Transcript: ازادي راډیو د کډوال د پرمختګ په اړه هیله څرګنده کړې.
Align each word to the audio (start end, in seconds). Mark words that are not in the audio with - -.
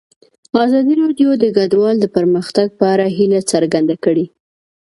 ازادي 0.65 0.93
راډیو 1.01 1.29
د 1.37 1.43
کډوال 1.55 1.95
د 2.01 2.05
پرمختګ 2.15 2.67
په 2.79 2.85
اړه 2.93 3.05
هیله 3.17 3.39
څرګنده 3.51 3.95
کړې. 4.03 4.25